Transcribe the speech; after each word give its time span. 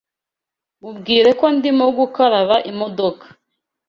Mubwire 0.81 1.29
ko 1.39 1.45
ndimo 1.55 1.85
gukaraba 1.97 2.55
imodoka. 2.71 3.25